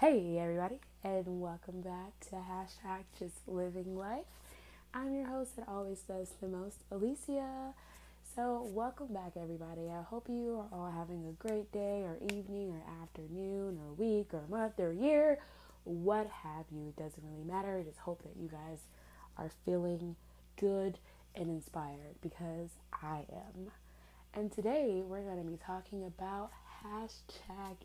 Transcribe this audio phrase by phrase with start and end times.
[0.00, 4.24] Hey, everybody, and welcome back to hashtag Just Living Life.
[4.94, 7.74] I'm your host that always does the most, Alicia.
[8.34, 9.90] So, welcome back, everybody.
[9.90, 14.32] I hope you are all having a great day, or evening, or afternoon, or week,
[14.32, 15.38] or month, or year,
[15.84, 16.88] what have you.
[16.88, 17.78] It doesn't really matter.
[17.78, 18.78] I just hope that you guys
[19.36, 20.16] are feeling
[20.58, 20.98] good
[21.34, 22.70] and inspired because
[23.02, 23.70] I am.
[24.32, 27.76] And today we're going to be talking about hashtag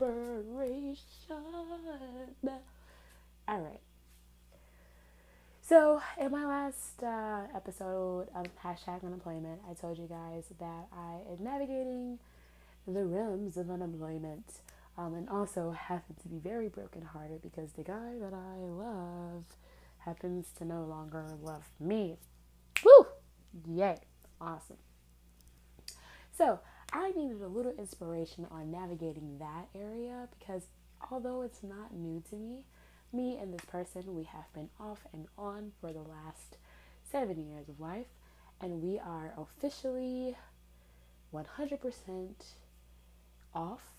[0.00, 1.36] inspiration.
[3.48, 3.80] All right.
[5.62, 11.18] So, in my last uh, episode of hashtag unemployment, I told you guys that I
[11.30, 12.18] am navigating
[12.86, 14.60] the realms of unemployment
[14.96, 19.44] um, and also happen to be very brokenhearted because the guy that I love
[19.98, 22.16] happens to no longer love me.
[22.82, 23.06] Woo!
[23.68, 23.98] Yay!
[24.40, 24.78] Awesome.
[26.36, 26.60] So,
[26.92, 30.62] I needed a little inspiration on navigating that area because
[31.10, 32.64] although it's not new to me,
[33.12, 36.56] me and this person, we have been off and on for the last
[37.10, 38.06] seven years of life,
[38.60, 40.36] and we are officially
[41.32, 42.30] 100%
[43.54, 43.92] off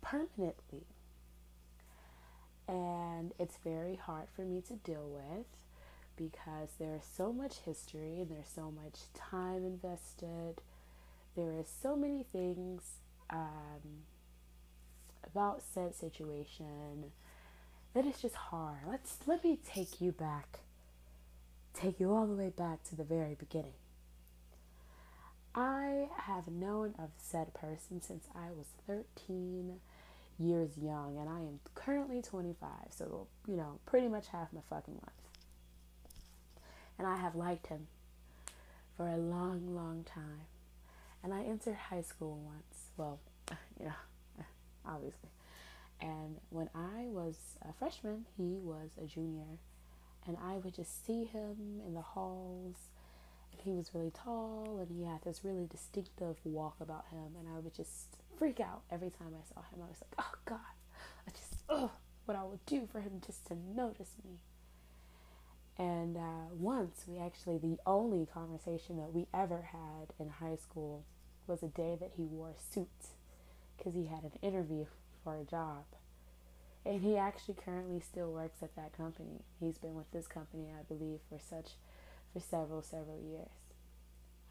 [0.00, 0.86] permanently.
[2.68, 5.46] And it's very hard for me to deal with
[6.16, 10.60] because there's so much history and there's so much time invested
[11.36, 12.82] there is so many things
[13.30, 14.04] um,
[15.24, 17.12] about said situation
[17.94, 18.78] that it's just hard.
[18.88, 20.60] Let's let me take you back,
[21.74, 23.74] take you all the way back to the very beginning.
[25.54, 29.80] I have known of said person since I was 13
[30.38, 34.94] years young, and I am currently 25, so you know, pretty much half my fucking
[34.94, 35.12] life.
[36.98, 37.88] And I have liked him
[38.96, 40.46] for a long, long time.
[41.22, 42.90] And I entered high school once.
[42.96, 43.20] Well,
[43.78, 43.86] you
[44.38, 44.44] know,
[44.86, 45.30] obviously.
[46.00, 49.58] And when I was a freshman, he was a junior.
[50.26, 52.76] And I would just see him in the halls.
[53.52, 57.36] And he was really tall and he had this really distinctive walk about him.
[57.38, 59.82] And I would just freak out every time I saw him.
[59.82, 60.58] I was like, oh God,
[61.26, 61.90] I just, oh,
[62.24, 64.38] what I would do for him just to notice me.
[65.76, 71.04] And uh, once we actually, the only conversation that we ever had in high school
[71.50, 72.88] was a day that he wore a suit
[73.76, 74.86] because he had an interview
[75.24, 75.84] for a job.
[76.86, 79.42] And he actually currently still works at that company.
[79.58, 81.72] He's been with this company, I believe, for such
[82.32, 83.50] for several several years.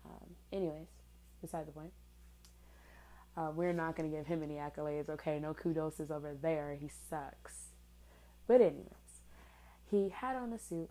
[0.05, 0.87] Um, anyways,
[1.41, 1.93] beside the point.
[3.37, 5.09] Uh, we're not going to give him any accolades.
[5.09, 6.77] Okay, no kudos is over there.
[6.79, 7.69] He sucks.
[8.47, 9.21] But anyways,
[9.89, 10.89] he had on a suit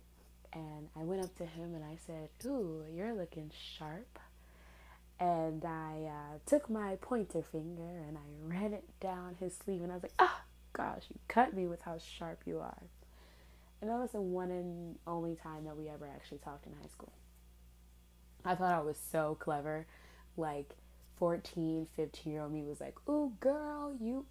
[0.52, 4.18] and I went up to him and I said, Ooh, you're looking sharp.
[5.20, 9.90] And I uh, took my pointer finger and I ran it down his sleeve and
[9.90, 10.40] I was like, oh,
[10.72, 12.82] gosh, you cut me with how sharp you are.
[13.80, 16.88] And that was the one and only time that we ever actually talked in high
[16.88, 17.12] school.
[18.44, 19.86] I thought I was so clever.
[20.36, 20.76] Like
[21.18, 24.26] 14, 15 year old me was like, ooh, girl, you,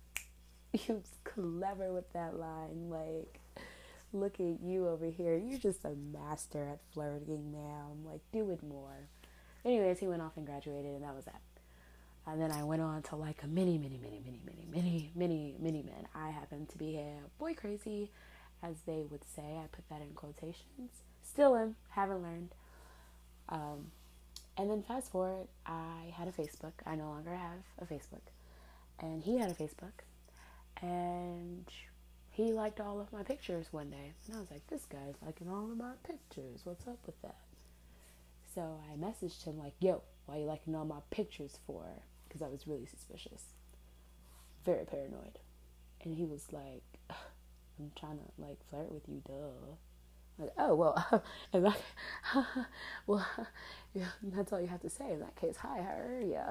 [0.74, 2.90] you clever with that line.
[2.90, 3.40] Like,
[4.14, 5.38] look at you over here.
[5.38, 8.06] You're just a master at flirting, ma'am.
[8.06, 9.08] Like, do it more.
[9.66, 11.42] Anyways, he went off and graduated, and that was that.
[12.26, 15.56] And then I went on to like a mini, mini, mini, mini, mini, mini, mini,
[15.60, 16.08] mini man.
[16.14, 18.12] I happen to be a boy crazy,
[18.62, 19.44] as they would say.
[19.44, 20.92] I put that in quotations.
[21.24, 22.50] Still am, haven't learned.
[23.48, 23.92] Um,
[24.58, 26.74] and then fast forward, I had a Facebook.
[26.86, 28.22] I no longer have a Facebook.
[29.00, 30.04] And he had a Facebook.
[30.82, 31.66] And
[32.32, 34.14] he liked all of my pictures one day.
[34.26, 36.62] And I was like, this guy's liking all of my pictures.
[36.66, 37.38] What's up with that?
[38.58, 41.86] So I messaged him like, "Yo, why you liking all my pictures for?"
[42.28, 43.54] Because I was really suspicious,
[44.66, 45.38] very paranoid,
[46.02, 46.82] and he was like,
[47.78, 49.76] "I'm trying to like flirt with you, duh."
[50.40, 51.24] Like, oh well,
[51.54, 51.78] in that,
[53.06, 53.28] well,
[53.94, 55.58] yeah, that's all you have to say in that case.
[55.58, 56.42] Hi, how are you?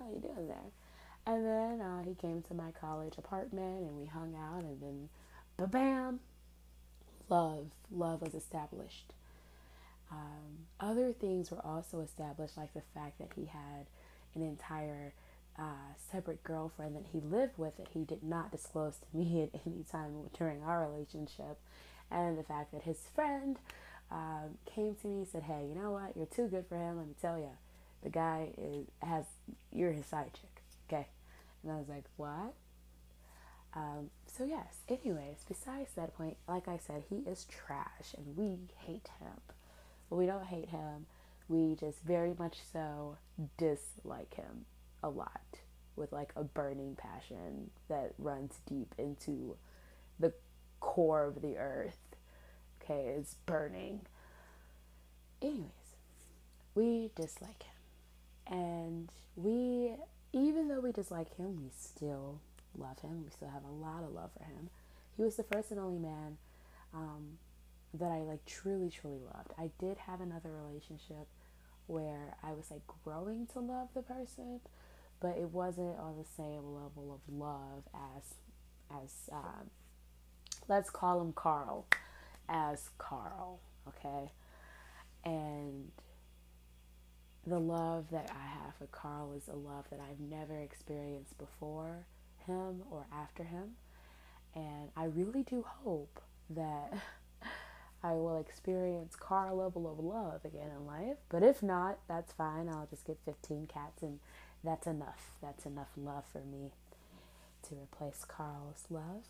[0.00, 0.72] How are you doing there?
[1.26, 5.08] And then uh, he came to my college apartment, and we hung out, and then,
[5.56, 6.18] ba bam,
[7.28, 9.12] love, love was established.
[10.10, 13.86] Um, other things were also established, like the fact that he had
[14.34, 15.12] an entire
[15.58, 19.60] uh, separate girlfriend that he lived with that he did not disclose to me at
[19.66, 21.58] any time during our relationship,
[22.10, 23.58] and the fact that his friend
[24.10, 26.16] um, came to me and said, "Hey, you know what?
[26.16, 26.96] You're too good for him.
[26.98, 27.50] Let me tell you,
[28.02, 29.24] the guy is has
[29.72, 31.06] you're his side chick, okay?"
[31.62, 32.54] And I was like, "What?"
[33.74, 34.78] Um, so yes.
[34.88, 39.40] Anyways, besides that point, like I said, he is trash, and we hate him.
[40.10, 41.06] But we don't hate him.
[41.48, 43.16] We just very much so
[43.56, 44.66] dislike him
[45.02, 45.40] a lot.
[45.96, 49.56] with like a burning passion that runs deep into
[50.18, 50.32] the
[50.80, 51.98] core of the earth.
[52.82, 54.00] Okay, it's burning.
[55.42, 55.96] Anyways,
[56.74, 58.54] we dislike him.
[58.58, 59.94] And we,
[60.32, 62.40] even though we dislike him, we still
[62.76, 63.24] love him.
[63.24, 64.70] We still have a lot of love for him.
[65.16, 66.38] He was the first and only man
[66.94, 67.38] um,
[67.94, 69.52] that I like truly, truly loved.
[69.58, 71.26] I did have another relationship
[71.86, 74.60] where I was like growing to love the person,
[75.20, 78.34] but it wasn't on the same level of love as
[78.90, 79.70] as um,
[80.68, 81.86] let's call him Carl
[82.48, 84.32] as Carl, okay?
[85.24, 85.90] And
[87.46, 92.06] the love that I have for Carl is a love that I've never experienced before
[92.46, 93.72] him or after him.
[94.54, 96.20] And I really do hope
[96.50, 96.92] that
[98.02, 101.18] I will experience Carl level of love again in life.
[101.28, 102.68] But if not, that's fine.
[102.68, 104.20] I'll just get 15 cats and
[104.64, 105.36] that's enough.
[105.42, 106.70] That's enough love for me
[107.68, 109.24] to replace Carl's love.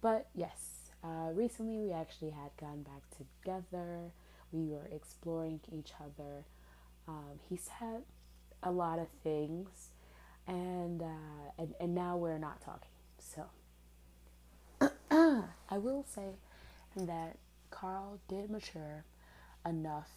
[0.00, 4.12] But yes, uh, recently we actually had gone back together.
[4.52, 6.44] We were exploring each other.
[7.06, 8.02] Um, he said
[8.62, 9.90] a lot of things,
[10.46, 12.90] and, uh, and and now we're not talking.
[13.18, 13.46] So
[15.70, 16.30] I will say
[16.96, 17.36] that
[17.70, 19.04] Carl did mature
[19.66, 20.10] enough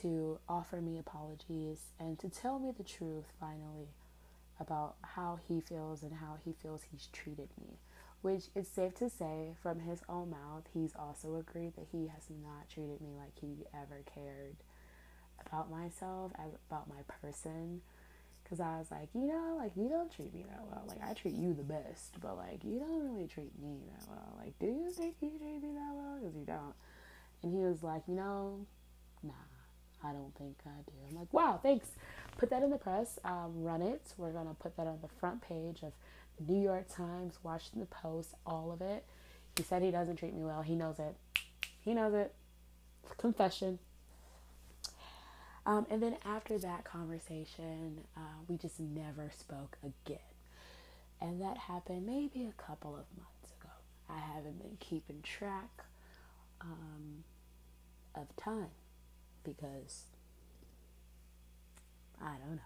[0.00, 3.88] to offer me apologies and to tell me the truth finally
[4.58, 7.78] about how he feels and how he feels he's treated me.
[8.22, 12.28] Which it's safe to say from his own mouth, he's also agreed that he has
[12.30, 14.56] not treated me like he ever cared
[15.44, 16.32] about myself,
[16.68, 17.82] about my person.
[18.52, 20.84] Because I was like, you know, like, you don't treat me that well.
[20.86, 24.36] Like, I treat you the best, but, like, you don't really treat me that well.
[24.38, 26.18] Like, do you think you treat me that well?
[26.20, 26.74] Because you don't.
[27.42, 28.66] And he was like, you know,
[29.22, 29.32] nah,
[30.04, 30.92] I don't think I do.
[31.08, 31.92] I'm like, wow, thanks.
[32.36, 33.18] Put that in the press.
[33.24, 34.12] Um, run it.
[34.18, 35.92] We're to put that on the front page of
[36.38, 39.06] the New York Times, Washington Post, all of it.
[39.56, 40.60] He said he doesn't treat me well.
[40.60, 41.16] He knows it.
[41.80, 42.34] He knows it.
[43.16, 43.78] Confession.
[45.64, 50.18] Um, and then after that conversation, uh, we just never spoke again.
[51.20, 53.70] And that happened maybe a couple of months ago.
[54.10, 55.84] I haven't been keeping track
[56.60, 57.22] um,
[58.16, 58.70] of time
[59.44, 60.06] because
[62.20, 62.62] I don't know.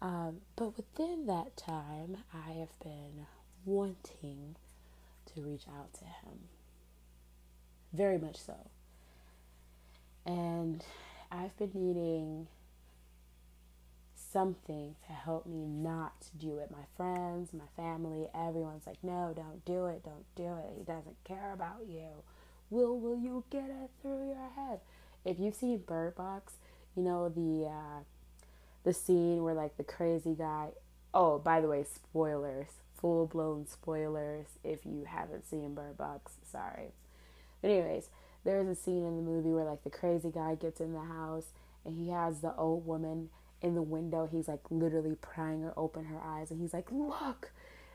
[0.00, 3.26] Um, but within that time, I have been
[3.64, 4.56] wanting
[5.34, 6.48] to reach out to him.
[7.92, 8.54] Very much so.
[10.24, 10.84] And
[11.30, 12.48] I've been needing
[14.14, 16.70] something to help me not do it.
[16.70, 20.74] My friends, my family, everyone's like, no, don't do it, don't do it.
[20.76, 22.22] He doesn't care about you.
[22.70, 24.80] Will will you get it through your head?
[25.24, 26.54] If you've seen Bird Box,
[26.94, 28.02] you know the uh,
[28.84, 30.68] the scene where like the crazy guy.
[31.14, 34.46] Oh, by the way, spoilers, full blown spoilers.
[34.62, 36.92] If you haven't seen Bird Box, sorry.
[37.62, 38.10] But anyways,
[38.48, 41.52] there's a scene in the movie where like the crazy guy gets in the house
[41.84, 43.28] and he has the old woman
[43.60, 44.26] in the window.
[44.30, 47.52] He's like literally prying her open her eyes and he's like, "Look."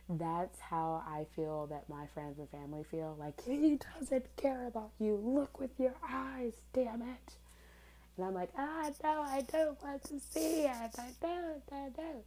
[0.10, 3.16] That's how I feel that my friends and family feel.
[3.18, 5.16] Like he doesn't care about you.
[5.16, 7.36] Look with your eyes, damn it.
[8.18, 10.70] And I'm like, ah, no, I don't want to see it.
[10.70, 10.90] I
[11.22, 12.26] don't, I don't.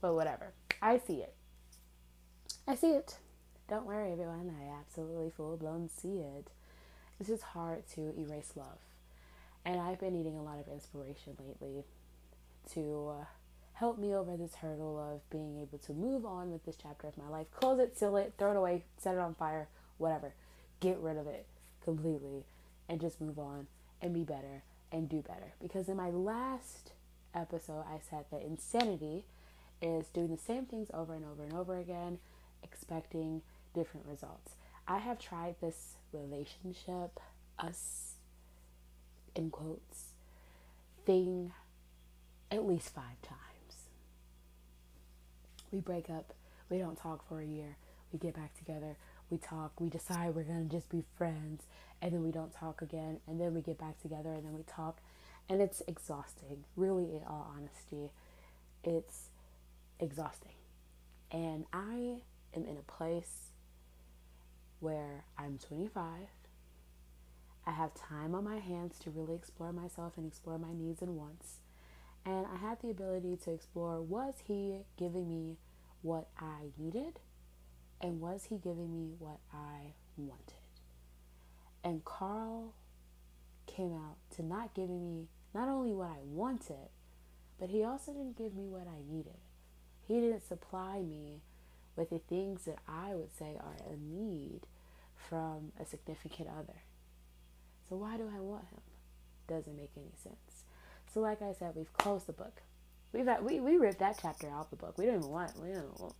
[0.00, 0.52] But whatever.
[0.82, 1.32] I see it.
[2.66, 3.16] I see it.
[3.70, 4.52] Don't worry, everyone.
[4.60, 6.50] I absolutely full blown see it.
[7.20, 8.78] It's just hard to erase love.
[9.64, 11.84] And I've been needing a lot of inspiration lately
[12.72, 13.24] to uh,
[13.74, 17.16] help me over this hurdle of being able to move on with this chapter of
[17.16, 17.46] my life.
[17.54, 19.68] Close it, seal it, throw it away, set it on fire,
[19.98, 20.34] whatever.
[20.80, 21.46] Get rid of it
[21.82, 22.44] completely
[22.88, 23.66] and just move on
[24.02, 25.54] and be better and do better.
[25.60, 26.92] Because in my last
[27.34, 29.24] episode, I said that insanity
[29.80, 32.18] is doing the same things over and over and over again,
[32.62, 33.42] expecting
[33.74, 34.52] different results.
[34.86, 37.18] I have tried this relationship,
[37.58, 38.14] us
[39.34, 40.12] in quotes,
[41.06, 41.52] thing
[42.50, 43.40] at least five times.
[45.70, 46.34] We break up,
[46.68, 47.76] we don't talk for a year,
[48.12, 48.96] we get back together,
[49.30, 51.64] we talk, we decide we're gonna just be friends,
[52.02, 54.62] and then we don't talk again, and then we get back together, and then we
[54.64, 55.00] talk,
[55.48, 56.64] and it's exhausting.
[56.76, 58.12] Really, in all honesty,
[58.84, 59.30] it's
[59.98, 60.52] exhausting.
[61.30, 62.18] And I
[62.54, 63.50] am in a place
[64.84, 66.04] where I'm 25.
[67.66, 71.16] I have time on my hands to really explore myself and explore my needs and
[71.16, 71.60] wants.
[72.26, 75.56] And I had the ability to explore was he giving me
[76.02, 77.18] what I needed?
[77.98, 80.60] And was he giving me what I wanted?
[81.82, 82.74] And Carl
[83.66, 86.90] came out to not giving me not only what I wanted,
[87.58, 89.38] but he also didn't give me what I needed.
[90.06, 91.40] He didn't supply me
[91.96, 94.66] with the things that I would say are a need
[95.28, 96.78] from a significant other.
[97.88, 98.80] So why do I want him?
[99.48, 100.64] Doesn't make any sense.
[101.12, 102.62] So like I said, we've closed the book.
[103.12, 104.98] We've we we ripped that chapter out of the book.
[104.98, 106.14] We don't even want we don't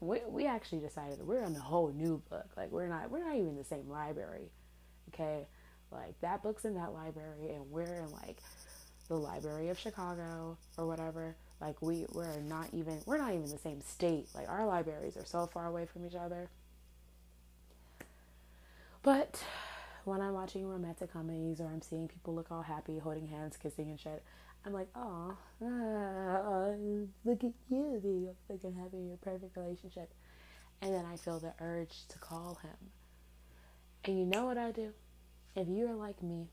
[0.00, 2.46] we, we actually decided we're on a whole new book.
[2.56, 4.50] Like we're not we're not even in the same library.
[5.08, 5.46] Okay?
[5.90, 8.38] Like that book's in that library and we're in like
[9.08, 11.36] the Library of Chicago or whatever.
[11.60, 14.28] Like we we're not even we're not even the same state.
[14.34, 16.48] Like our libraries are so far away from each other.
[19.02, 19.42] But
[20.04, 23.90] when I'm watching romantic comedies or I'm seeing people look all happy, holding hands, kissing
[23.90, 24.22] and shit,
[24.64, 26.76] I'm like, oh, uh,
[27.24, 30.12] look at you being fucking having your perfect relationship.
[30.80, 32.90] And then I feel the urge to call him.
[34.04, 34.92] And you know what I do?
[35.56, 36.46] If you're like me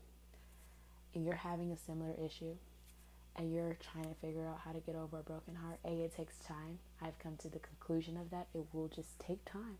[1.14, 2.56] and you're having a similar issue
[3.36, 6.16] and you're trying to figure out how to get over a broken heart, A, it
[6.16, 6.78] takes time.
[7.00, 8.48] I've come to the conclusion of that.
[8.54, 9.78] It will just take time.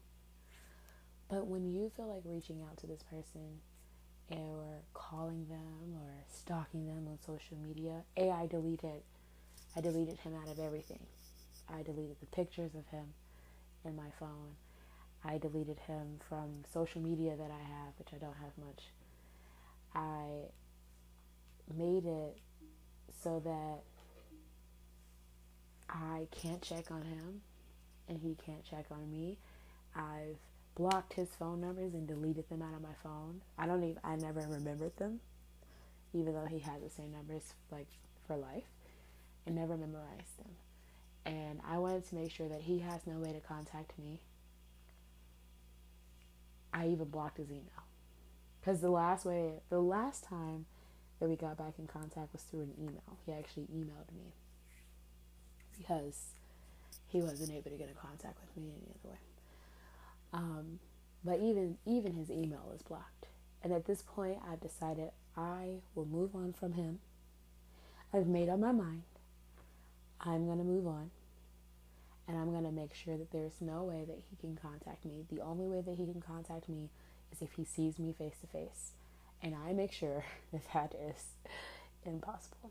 [1.31, 3.61] But when you feel like reaching out to this person
[4.31, 9.03] or calling them or stalking them on social media, A, I deleted
[9.77, 11.07] I deleted him out of everything.
[11.73, 13.07] I deleted the pictures of him
[13.85, 14.57] in my phone.
[15.25, 18.83] I deleted him from social media that I have, which I don't have much.
[19.95, 20.49] I
[21.73, 22.39] made it
[23.23, 23.83] so that
[25.89, 27.43] I can't check on him
[28.09, 29.39] and he can't check on me.
[29.95, 30.39] I've
[30.75, 33.41] blocked his phone numbers and deleted them out of my phone.
[33.59, 35.21] I don't even I never remembered them,
[36.13, 37.89] even though he had the same numbers like
[38.27, 38.65] for life,
[39.47, 40.53] and never memorized them.
[41.27, 44.21] And I wanted to make sure that he has no way to contact me.
[46.73, 47.85] I even blocked his email.
[48.61, 50.67] Because the last way, the last time
[51.19, 53.19] that we got back in contact was through an email.
[53.27, 54.33] He actually emailed me
[55.79, 56.35] because
[57.09, 59.30] he wasn't able to get in contact with me any other way.
[60.33, 60.79] Um,
[61.25, 63.27] but even even his email is blocked.
[63.63, 67.01] And at this point, I've decided I will move on from him.
[68.13, 69.03] I've made up my mind.
[70.21, 71.11] I'm gonna move on,
[72.29, 75.25] and I'm gonna make sure that there's no way that he can contact me.
[75.31, 76.91] The only way that he can contact me
[77.33, 78.93] is if he sees me face to face,
[79.43, 81.25] and I make sure that that is
[82.05, 82.71] impossible.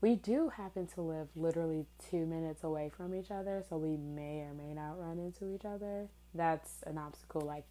[0.00, 4.42] We do happen to live literally two minutes away from each other, so we may
[4.42, 7.42] or may not run into each other that's an obstacle.
[7.42, 7.64] Like,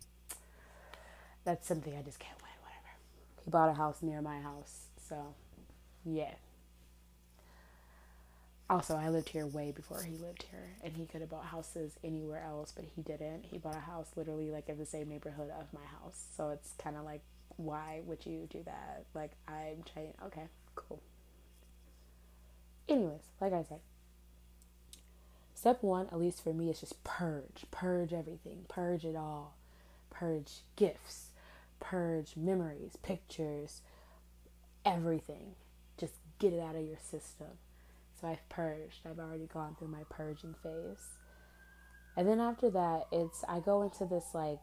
[1.44, 2.98] that's something I just can't win, whatever.
[3.44, 5.34] He bought a house near my house, so
[6.06, 6.34] yeah.
[8.70, 11.94] Also, I lived here way before he lived here, and he could have bought houses
[12.04, 13.46] anywhere else, but he didn't.
[13.46, 16.74] He bought a house literally like in the same neighborhood of my house, so it's
[16.78, 17.22] kind of like,
[17.56, 19.06] why would you do that?
[19.14, 21.02] Like, I'm trying, okay, cool.
[22.90, 23.80] Anyways, like I said,
[25.58, 27.66] Step one, at least for me, is just purge.
[27.72, 28.66] Purge everything.
[28.68, 29.56] Purge it all.
[30.12, 31.32] Purge gifts.
[31.80, 33.82] Purge memories, pictures,
[34.86, 35.56] everything.
[35.98, 37.58] Just get it out of your system.
[38.22, 39.00] So I've purged.
[39.10, 41.16] I've already gone through my purging phase.
[42.16, 44.62] And then after that, it's I go into this like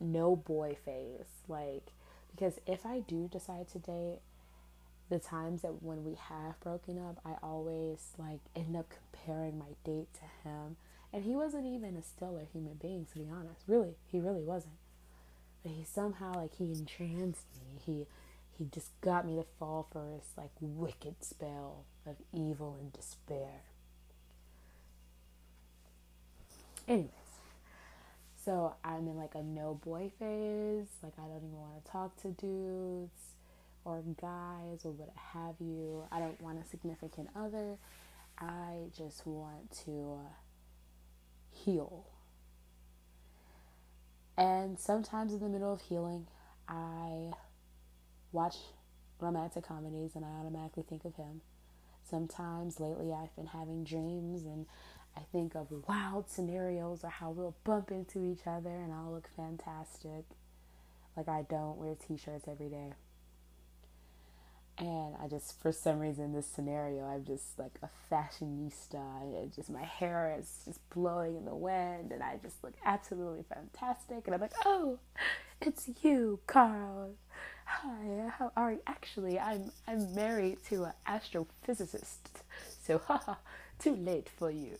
[0.00, 1.42] no boy phase.
[1.46, 1.92] Like
[2.34, 4.20] because if I do decide to date,
[5.08, 9.74] the times that when we have broken up, I always like end up comparing my
[9.84, 10.76] date to him.
[11.12, 13.62] And he wasn't even a stellar human being, to be honest.
[13.66, 14.74] Really, he really wasn't.
[15.62, 17.80] But he somehow like he entranced me.
[17.84, 18.06] He
[18.58, 23.62] he just got me to fall for his like wicked spell of evil and despair.
[26.88, 27.10] Anyways,
[28.44, 30.88] so I'm in like a no boy phase.
[31.02, 33.35] Like I don't even want to talk to dudes
[33.86, 36.04] or guys or what have you.
[36.10, 37.78] I don't want a significant other.
[38.36, 40.32] I just want to uh,
[41.52, 42.08] heal.
[44.36, 46.26] And sometimes in the middle of healing,
[46.68, 47.30] I
[48.32, 48.56] watch
[49.20, 51.40] romantic comedies and I automatically think of him.
[52.02, 54.66] Sometimes lately I've been having dreams and
[55.16, 59.28] I think of wild scenarios or how we'll bump into each other and I'll look
[59.36, 60.24] fantastic.
[61.16, 62.92] Like I don't wear t shirts every day.
[64.78, 69.22] And I just, for some reason, this scenario, I'm just like a fashionista.
[69.22, 73.44] And just my hair is just blowing in the wind, and I just look absolutely
[73.48, 74.26] fantastic.
[74.26, 74.98] And I'm like, oh,
[75.62, 77.12] it's you, Carl.
[77.66, 78.82] Hi, how are you?
[78.86, 82.18] Actually, I'm I'm married to an astrophysicist,
[82.84, 83.36] so haha,
[83.78, 84.76] too late for you.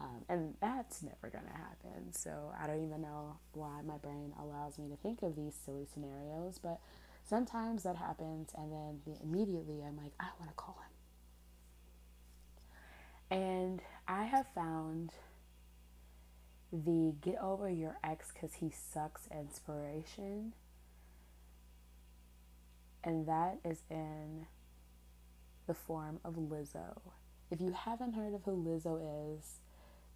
[0.00, 2.12] Um, and that's never gonna happen.
[2.12, 5.86] So I don't even know why my brain allows me to think of these silly
[5.92, 6.80] scenarios, but
[7.26, 10.78] Sometimes that happens, and then immediately I'm like, I want to call
[13.30, 13.38] him.
[13.38, 15.10] And I have found
[16.70, 20.52] the get over your ex because he sucks inspiration.
[23.02, 24.46] And that is in
[25.66, 27.00] the form of Lizzo.
[27.50, 29.60] If you haven't heard of who Lizzo is,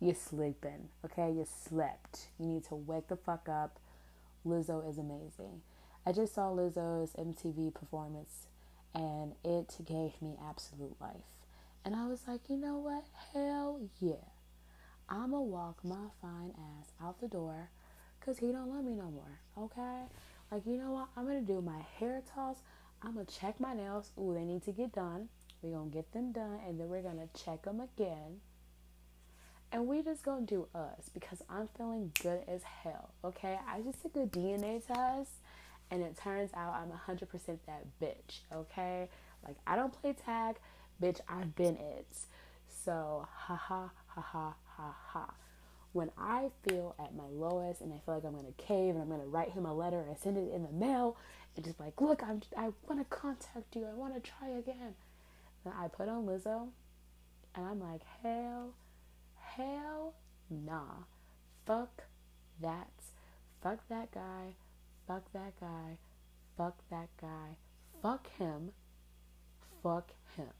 [0.00, 1.30] you're sleeping, okay?
[1.30, 2.28] You slept.
[2.38, 3.78] You need to wake the fuck up.
[4.46, 5.62] Lizzo is amazing.
[6.08, 8.46] I just saw Lizzo's MTV performance
[8.94, 11.36] and it gave me absolute life.
[11.84, 13.04] And I was like, you know what?
[13.34, 14.24] Hell yeah.
[15.10, 17.68] I'ma walk my fine ass out the door
[18.18, 19.38] because he don't love me no more.
[19.58, 20.04] Okay?
[20.50, 21.08] Like, you know what?
[21.14, 22.56] I'm gonna do my hair toss.
[23.02, 24.10] I'm gonna check my nails.
[24.18, 25.28] Ooh, they need to get done.
[25.60, 28.40] We're gonna get them done and then we're gonna check them again.
[29.70, 33.10] And we just gonna do us because I'm feeling good as hell.
[33.22, 33.58] Okay?
[33.68, 35.32] I just took a DNA test
[35.90, 37.28] and it turns out I'm 100%
[37.66, 38.40] that bitch.
[38.52, 39.08] Okay?
[39.46, 40.56] Like, I don't play tag.
[41.02, 42.06] Bitch, I've been it.
[42.84, 45.34] So, ha ha ha ha ha ha.
[45.92, 49.08] When I feel at my lowest and I feel like I'm gonna cave and I'm
[49.08, 51.16] gonna write him a letter and send it in the mail
[51.56, 53.86] and just like, look, I'm I want to contact you.
[53.86, 54.94] I want to try again.
[55.64, 56.68] Then I put on Lizzo,
[57.54, 58.74] and I'm like, hell,
[59.40, 60.14] hell,
[60.48, 61.04] nah,
[61.66, 62.04] fuck
[62.60, 62.90] that,
[63.62, 64.54] fuck that guy,
[65.08, 65.96] fuck that guy,
[66.56, 67.56] fuck that guy,
[68.02, 68.72] fuck him,
[69.82, 70.50] fuck him.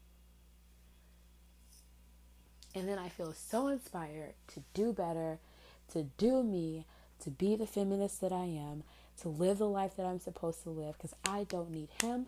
[2.73, 5.37] And then I feel so inspired to do better,
[5.93, 6.85] to do me,
[7.23, 8.83] to be the feminist that I am,
[9.21, 12.27] to live the life that I'm supposed to live because I don't need him.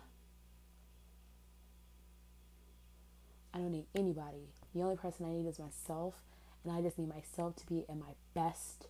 [3.53, 4.53] I don't need anybody.
[4.75, 6.15] The only person I need is myself,
[6.63, 8.87] and I just need myself to be at my best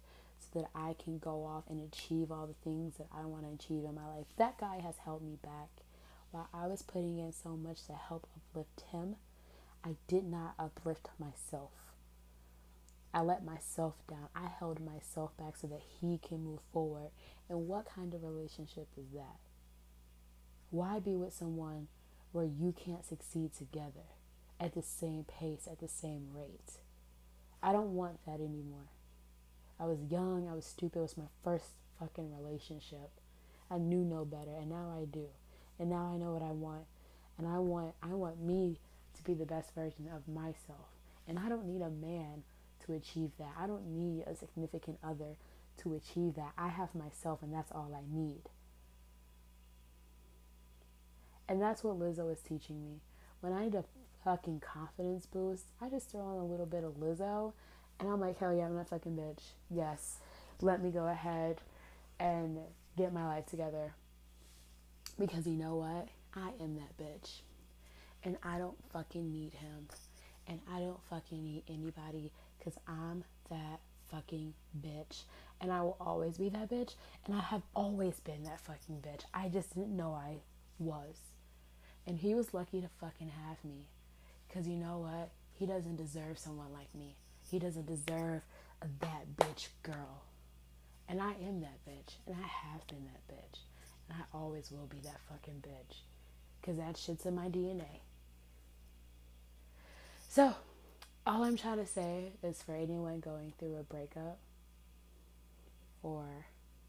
[0.54, 3.86] that I can go off and achieve all the things that I want to achieve
[3.86, 4.28] in my life.
[4.38, 5.70] That guy has held me back
[6.32, 9.16] while I was putting in so much to help uplift him.
[9.84, 11.72] I did not uplift myself.
[13.14, 14.30] I let myself down.
[14.36, 17.10] I held myself back so that he can move forward.
[17.50, 19.38] And what kind of relationship is that?
[20.70, 21.88] Why be with someone
[22.32, 24.08] where you can't succeed together
[24.60, 26.80] at the same pace, at the same rate?
[27.62, 28.88] I don't want that anymore.
[29.82, 31.00] I was young, I was stupid.
[31.00, 33.10] It was my first fucking relationship.
[33.70, 35.26] I knew no better, and now I do.
[35.80, 36.86] And now I know what I want.
[37.38, 38.80] And I want I want me
[39.16, 40.90] to be the best version of myself.
[41.28, 42.44] And I don't need a man
[42.86, 43.54] to achieve that.
[43.58, 45.38] I don't need a significant other
[45.78, 46.52] to achieve that.
[46.58, 48.50] I have myself, and that's all I need.
[51.48, 53.00] And that's what Lizzo is teaching me.
[53.40, 53.86] When I need a
[54.24, 57.54] fucking confidence boost, I just throw on a little bit of Lizzo,
[58.02, 59.44] and I'm like, hell yeah, I'm that fucking bitch.
[59.70, 60.18] Yes,
[60.60, 61.62] let me go ahead
[62.20, 62.58] and
[62.98, 63.94] get my life together.
[65.20, 66.08] Because you know what?
[66.34, 67.42] I am that bitch.
[68.24, 69.88] And I don't fucking need him.
[70.48, 75.24] And I don't fucking need anybody because I'm that fucking bitch.
[75.60, 76.96] And I will always be that bitch.
[77.28, 79.26] And I have always been that fucking bitch.
[79.32, 80.38] I just didn't know I
[80.80, 81.18] was.
[82.08, 83.86] And he was lucky to fucking have me.
[84.48, 85.30] Because you know what?
[85.54, 87.16] He doesn't deserve someone like me.
[87.52, 88.42] He doesn't deserve
[89.02, 90.24] that bitch girl.
[91.10, 92.16] And I am that bitch.
[92.26, 93.60] And I have been that bitch.
[94.10, 95.98] And I always will be that fucking bitch.
[96.60, 98.00] Because that shit's in my DNA.
[100.30, 100.56] So,
[101.28, 104.38] all I'm trying to say is for anyone going through a breakup
[106.02, 106.26] or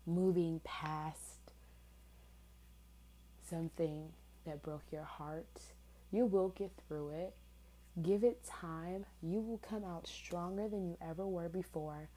[0.07, 1.19] moving past
[3.51, 4.11] something
[4.47, 5.61] that broke your heart,
[6.13, 7.35] you will get through it.
[8.01, 9.05] Give it time.
[9.23, 12.09] You will come out stronger than you ever were before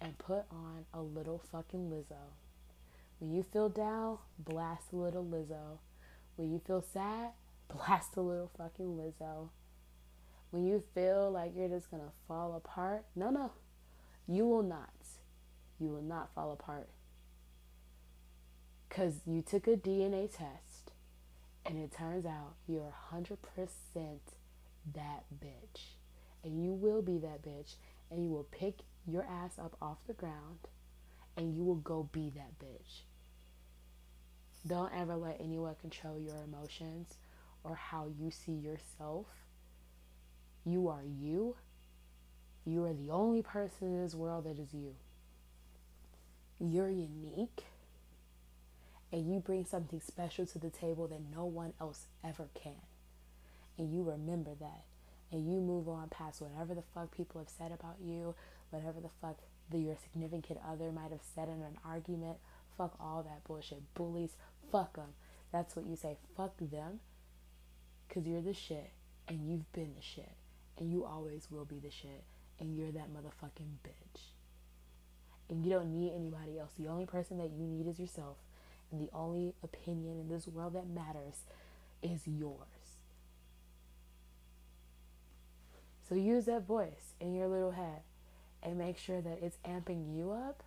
[0.00, 2.32] and put on a little fucking Lizzo.
[3.20, 5.78] When you feel down, blast a little Lizzo.
[6.34, 7.30] When you feel sad,
[7.68, 9.50] blast a little fucking Lizzo.
[10.50, 13.52] When you feel like you're just to fall apart, no, no,
[14.26, 14.90] you will not.
[15.78, 16.88] You will not fall apart.
[18.88, 20.90] Because you took a DNA test
[21.64, 23.36] and it turns out you're 100%
[24.94, 25.82] that bitch.
[26.44, 27.74] And you will be that bitch.
[28.10, 30.58] And you will pick your ass up off the ground
[31.36, 33.02] and you will go be that bitch.
[34.66, 37.16] Don't ever let anyone control your emotions
[37.64, 39.26] or how you see yourself
[40.64, 41.56] you are you.
[42.64, 44.94] You are the only person in this world that is you.
[46.58, 47.64] You're unique.
[49.12, 52.76] And you bring something special to the table that no one else ever can.
[53.80, 54.84] And you remember that.
[55.32, 58.34] And you move on past whatever the fuck people have said about you,
[58.70, 59.38] whatever the fuck
[59.70, 62.36] the, your significant other might have said in an argument.
[62.76, 63.94] Fuck all that bullshit.
[63.94, 64.36] Bullies,
[64.70, 65.14] fuck them.
[65.52, 66.18] That's what you say.
[66.36, 67.00] Fuck them.
[68.06, 68.90] Because you're the shit
[69.28, 70.34] and you've been the shit
[70.80, 72.24] and you always will be the shit,
[72.58, 74.22] and you're that motherfucking bitch.
[75.48, 76.72] And you don't need anybody else.
[76.78, 78.38] The only person that you need is yourself,
[78.90, 81.44] and the only opinion in this world that matters
[82.02, 82.79] is yours.
[86.10, 88.02] So use that voice in your little head
[88.64, 90.64] and make sure that it's amping you up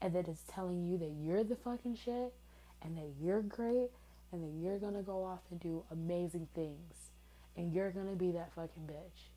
[0.00, 2.34] and that it's telling you that you're the fucking shit
[2.82, 3.90] and that you're great
[4.32, 7.10] and that you're gonna go off and do amazing things
[7.56, 9.28] and you're gonna be that fucking bitch.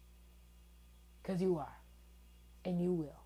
[1.22, 1.78] Because you are.
[2.66, 3.25] And you will.